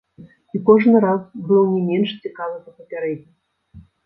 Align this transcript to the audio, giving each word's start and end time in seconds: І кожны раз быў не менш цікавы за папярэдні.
І 0.55 0.61
кожны 0.69 1.01
раз 1.05 1.21
быў 1.49 1.69
не 1.75 1.81
менш 1.91 2.15
цікавы 2.25 2.57
за 2.63 2.71
папярэдні. 2.79 3.87